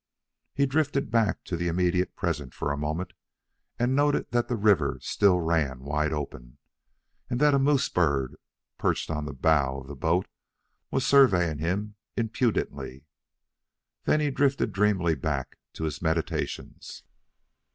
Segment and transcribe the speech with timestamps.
[0.55, 3.13] He drifted back to the immediate present for a moment
[3.77, 6.57] and noted that the river still ran wide open,
[7.29, 8.35] and that a moose bird,
[8.79, 10.27] perched on the bow of the boat,
[10.89, 13.05] was surveying him impudently.
[14.05, 17.03] Then he drifted dreamily back to his meditations.